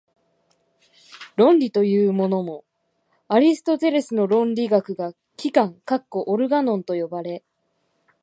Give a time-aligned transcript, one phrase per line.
[1.35, 2.63] 論理というものも、
[3.27, 7.43] アリストテレスの論理学が「機関」（オルガノン）と呼ばれ、